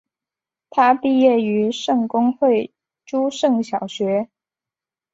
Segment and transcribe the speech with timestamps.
[0.71, 2.73] 他毕业于圣公会
[3.05, 4.29] 诸圣小学。